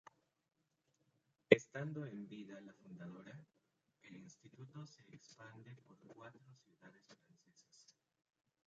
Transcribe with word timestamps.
Estando 1.51 2.07
en 2.07 2.27
vida 2.27 2.59
la 2.61 2.73
fundadora, 2.73 3.39
el 4.01 4.17
instituto 4.17 4.83
se 4.87 5.03
expande 5.13 5.75
por 5.75 5.99
cuatro 6.07 6.43
ciudades 6.55 7.05
francesas. 7.23 7.95